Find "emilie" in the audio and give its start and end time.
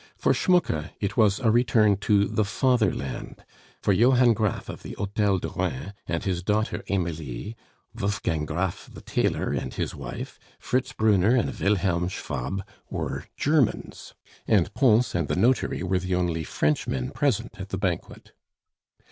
6.89-7.55